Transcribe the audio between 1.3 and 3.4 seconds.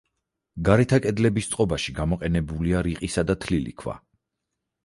წყობაში გამოყენებულია რიყისა და